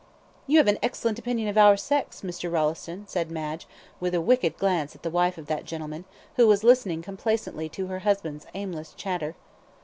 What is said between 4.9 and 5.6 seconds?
at the wife of